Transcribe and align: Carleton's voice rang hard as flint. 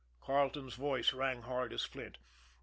Carleton's 0.19 0.73
voice 0.73 1.13
rang 1.13 1.43
hard 1.43 1.71
as 1.71 1.85
flint. 1.85 2.17